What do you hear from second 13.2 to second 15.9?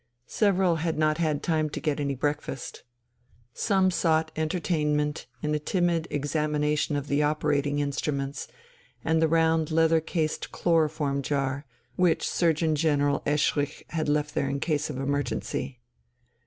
Eschrich had left there in case of emergency.